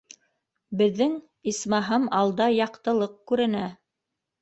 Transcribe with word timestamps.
Беҙҙең, 0.79 1.13
исмаһам, 1.53 2.09
алда 2.23 2.51
яҡтылыҡ 2.57 3.17
күренә 3.33 3.67